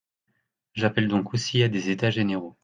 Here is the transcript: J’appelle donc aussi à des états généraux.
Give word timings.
J’appelle 0.73 1.07
donc 1.07 1.31
aussi 1.35 1.61
à 1.61 1.69
des 1.69 1.91
états 1.91 2.09
généraux. 2.09 2.57